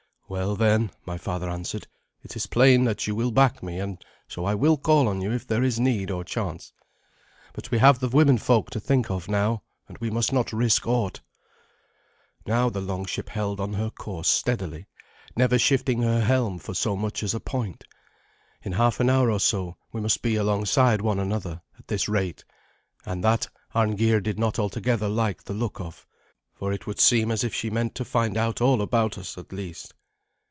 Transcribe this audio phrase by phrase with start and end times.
[0.31, 1.87] "Well, then," my father answered,
[2.23, 5.29] "it is plain that you will back me, and so I will call on you
[5.33, 6.71] if there is need or chance.
[7.51, 10.87] But we have the women folk to think of now, and we must not risk
[10.87, 11.19] aught."
[12.45, 14.87] Now the longship held on her course steadily,
[15.35, 17.83] never shifting her helm for so much as a point.
[18.63, 22.45] In half an hour or so we must be alongside one another, at this rate,
[23.05, 26.07] and that Arngeir did not altogether like the look of,
[26.53, 29.51] for it would seem as if she meant to find out all about us at
[29.51, 29.93] least.